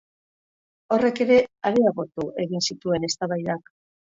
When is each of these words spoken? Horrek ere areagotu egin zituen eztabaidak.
Horrek 0.95 1.21
ere 1.27 1.37
areagotu 1.71 2.27
egin 2.47 2.67
zituen 2.71 3.07
eztabaidak. 3.11 3.75